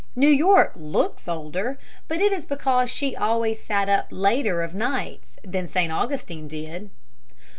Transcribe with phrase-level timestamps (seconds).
[0.15, 5.37] New York looks older, but it is because she always sat up later of nights
[5.45, 5.91] than St.
[5.91, 6.89] Augustine did.